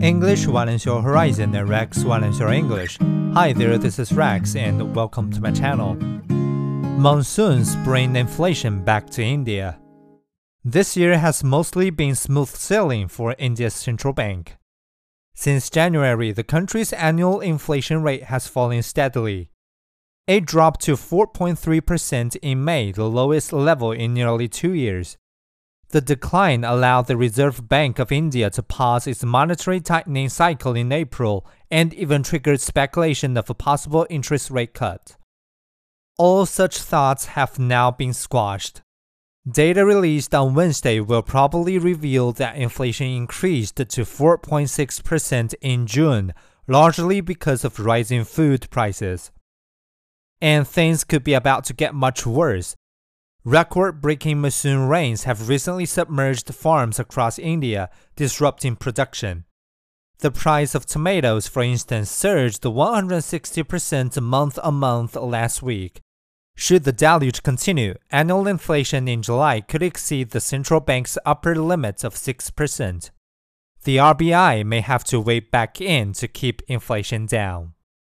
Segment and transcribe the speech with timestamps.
[0.00, 2.98] English widens your horizon and Rex widens your English.
[3.32, 5.94] Hi there, this is Rex and welcome to my channel.
[6.98, 9.78] Monsoons bring inflation back to India.
[10.64, 14.56] This year has mostly been smooth sailing for India's central bank.
[15.36, 19.50] Since January, the country's annual inflation rate has fallen steadily.
[20.26, 25.16] It dropped to 4.3% in May, the lowest level in nearly two years.
[25.90, 30.90] The decline allowed the Reserve Bank of India to pause its monetary tightening cycle in
[30.90, 35.16] April and even triggered speculation of a possible interest rate cut.
[36.18, 38.82] All such thoughts have now been squashed.
[39.50, 46.32] Data released on Wednesday will probably reveal that inflation increased to 4.6% in June,
[46.66, 49.30] largely because of rising food prices.
[50.40, 52.74] And things could be about to get much worse
[53.46, 59.44] Record breaking monsoon rains have recently submerged farms across India, disrupting production.
[60.20, 66.00] The price of tomatoes, for instance, surged 160% month on month last week.
[66.56, 72.02] Should the deluge continue, annual inflation in July could exceed the central bank's upper limit
[72.02, 73.10] of 6%.
[73.82, 77.73] The RBI may have to wait back in to keep inflation down.